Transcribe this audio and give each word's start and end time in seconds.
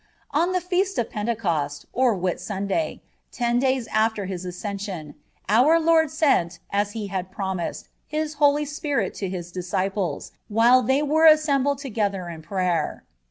On 0.31 0.51
the 0.51 0.61
Feast 0.61 0.97
of 0.97 1.11
Pentecost, 1.11 1.85
or 1.93 2.15
Whitsunday, 2.17 3.01
ten 3.31 3.59
days 3.59 3.85
after 3.91 4.25
His 4.25 4.45
Ascension, 4.45 5.13
our 5.47 5.77
Savior 5.77 6.07
sent, 6.07 6.57
as 6.71 6.93
He 6.93 7.05
had 7.09 7.29
promised, 7.31 7.87
His 8.07 8.33
Holy 8.41 8.65
Spirit 8.65 9.13
to 9.21 9.29
His 9.29 9.51
disciples, 9.51 10.31
while 10.47 10.81
they 10.81 11.03
were 11.03 11.27
assembled 11.27 11.77
together 11.77 12.29
in 12.29 12.41
prayer. 12.41 13.03